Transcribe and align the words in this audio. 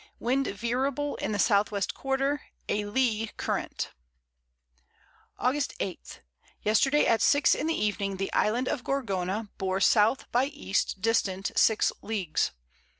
Wind 0.17 0.47
veerable 0.47 1.15
in 1.19 1.31
the 1.31 1.37
South 1.37 1.69
West 1.69 1.93
Quarter, 1.93 2.41
a 2.67 2.85
Lee 2.85 3.29
Current. 3.37 3.91
August 5.37 5.75
8. 5.79 6.21
Yesterday 6.63 7.05
at 7.05 7.21
6 7.21 7.53
in 7.53 7.67
the 7.67 7.79
Evening 7.85 8.17
the 8.17 8.33
Island 8.33 8.67
of 8.67 8.83
Gorgona 8.83 9.49
bore 9.59 9.77
S. 9.77 9.95
by 10.31 10.45
E. 10.45 10.73
distant 10.99 11.51
6 11.55 11.91
Leagues. 12.01 12.49